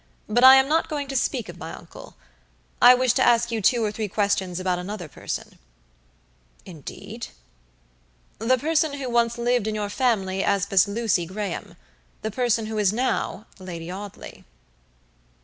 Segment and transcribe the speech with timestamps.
[0.27, 2.15] "But I am not going to speak of my uncle.
[2.81, 5.59] I wish to ask you two or three questions about another person."
[6.65, 7.27] "Indeed."
[8.39, 11.75] "The person who once lived in your family as Miss Lucy Graham;
[12.23, 14.43] the person who is now Lady Audley."